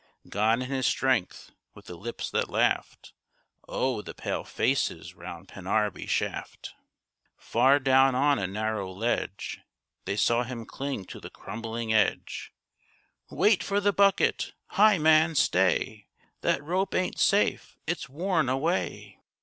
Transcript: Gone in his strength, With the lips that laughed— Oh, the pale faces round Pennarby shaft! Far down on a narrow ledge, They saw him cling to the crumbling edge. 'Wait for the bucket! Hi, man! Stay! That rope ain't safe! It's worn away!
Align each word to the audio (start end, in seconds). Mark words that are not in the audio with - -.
Gone 0.27 0.63
in 0.63 0.71
his 0.71 0.87
strength, 0.87 1.51
With 1.75 1.85
the 1.85 1.93
lips 1.95 2.31
that 2.31 2.49
laughed— 2.49 3.13
Oh, 3.67 4.01
the 4.01 4.15
pale 4.15 4.43
faces 4.43 5.13
round 5.13 5.47
Pennarby 5.47 6.07
shaft! 6.09 6.73
Far 7.37 7.77
down 7.77 8.15
on 8.15 8.39
a 8.39 8.47
narrow 8.47 8.91
ledge, 8.91 9.59
They 10.05 10.15
saw 10.15 10.41
him 10.41 10.65
cling 10.65 11.05
to 11.05 11.19
the 11.19 11.29
crumbling 11.29 11.93
edge. 11.93 12.51
'Wait 13.29 13.61
for 13.63 13.79
the 13.79 13.93
bucket! 13.93 14.53
Hi, 14.69 14.97
man! 14.97 15.35
Stay! 15.35 16.07
That 16.41 16.63
rope 16.63 16.95
ain't 16.95 17.19
safe! 17.19 17.77
It's 17.85 18.09
worn 18.09 18.49
away! 18.49 19.19